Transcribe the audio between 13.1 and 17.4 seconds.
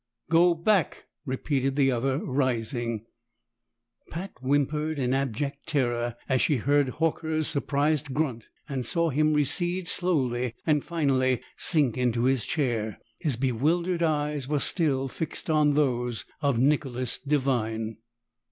His bewildered eyes were still fixed on those of Nicholas